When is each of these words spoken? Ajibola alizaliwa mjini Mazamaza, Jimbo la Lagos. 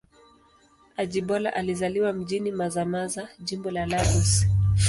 Ajibola 0.97 1.53
alizaliwa 1.55 2.13
mjini 2.13 2.51
Mazamaza, 2.51 3.29
Jimbo 3.39 3.71
la 3.71 3.85
Lagos. 3.85 4.45